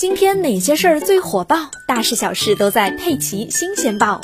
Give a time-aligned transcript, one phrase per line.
[0.00, 1.70] 今天哪些事儿最火爆？
[1.86, 4.18] 大事小事都在《佩奇新鲜报》。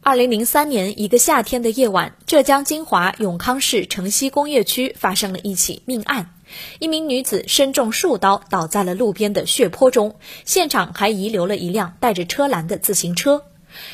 [0.00, 6.34] 二零零三年一个夏天的夜晚，浙江金华永康市城西工业区发生了一起命案，
[6.78, 10.14] 一名女子身中数刀，倒在了路边的血泊中，
[10.44, 13.42] 现场还遗留了一辆带着车篮的自行车。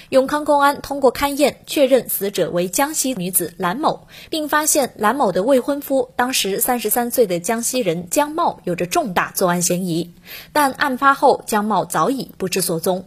[0.09, 10.15] 永康公安通过勘验确认死者为江西女子蓝某，并发现蓝某的未婚夫当时三十三岁的江西人江茂有着重大作案嫌疑，
[10.53, 13.07] 但案发后江茂早已不知所踪。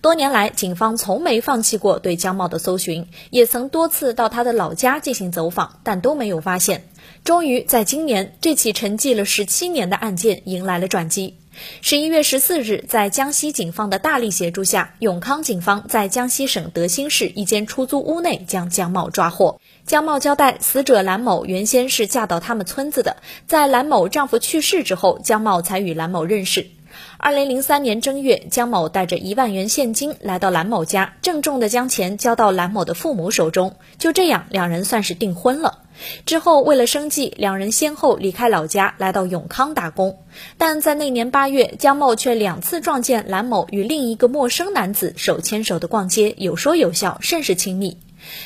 [0.00, 6.84] 多年来，警方从没放弃过对江茂的搜寻，也曾多次到他的老家进行走访，但都没有发现。
[7.24, 11.36] 终于在今年，这起沉寂了十七年的案件迎来了转机。
[11.82, 19.60] 十一月十四日，在江西警方的大力协助下，永康警方在江西省德兴市一间出租屋内将江茂抓获。
[19.84, 26.70] 江茂交代，死者蓝某原先是嫁到他们村子的，在蓝某丈夫去世之后，江茂才与蓝某认识。
[27.18, 33.76] 二零零三年正月，江某带着一万元现金来到蓝某家，郑重地将钱交到蓝某的父母手中。
[33.98, 35.80] 就这样，两人算是订婚了。
[36.24, 40.18] 之后，为了生计，两人先后离开老家，来到永康打工。
[40.56, 47.98] 但在那年八月，江某却两次撞见蓝某与另一个陌生男子手牵手的逛街，有说有笑，甚是亲密。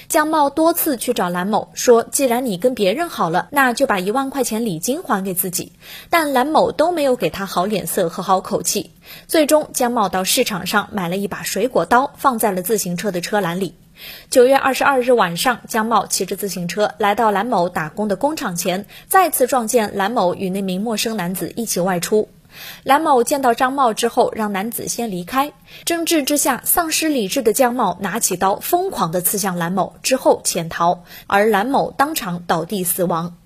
[0.09, 5.73] 江茂多次去找蓝某，说既然你跟别人好了，那就把一万块钱礼金还给自己。
[6.11, 8.91] 但蓝某都没有给他好脸色和好口气。
[9.27, 13.75] 最终，江茂到市场上买了一把水果刀，放在了自行车的车篮里。
[14.29, 22.29] 九月二十二日晚上，江茂骑着自行车来到蓝某打工的工厂前，再次撞见蓝某与那名陌生男子一起外出。
[22.83, 25.53] 蓝某见到张茂之后，让男子先离开。
[25.85, 33.37] 争执之下，丧失理智的江茂拿起刀，疯狂地刺向蓝某，之后潜逃，而蓝某当场倒地死亡。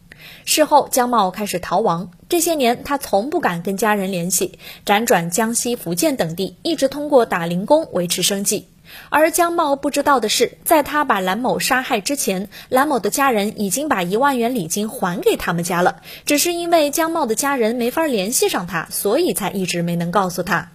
[0.45, 2.11] 事后，江茂开始逃亡。
[2.28, 8.69] 这些年，他从不敢跟家人联系，辗转江西、福建等地，一直通过打零工维持生计。
[9.11, 20.71] 而江茂不知道的是，在他把蓝某杀害之前，蓝某的家人已经把一万元礼金还给他们家了，只是因为江茂的家人没法联系上他，所以才一直没能告诉他。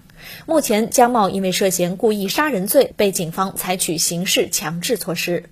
[0.45, 5.49] 目前，江茂因为涉嫌故意杀人罪被警方采取刑事强制措施。